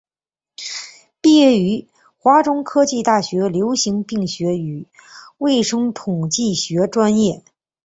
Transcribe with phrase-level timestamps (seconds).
[1.21, 4.87] 毕业于华中科技大学流行病学与
[5.37, 7.43] 卫生统计学专业。